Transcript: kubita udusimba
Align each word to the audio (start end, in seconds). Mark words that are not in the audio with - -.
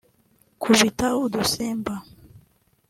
kubita 0.61 1.07
udusimba 1.25 1.93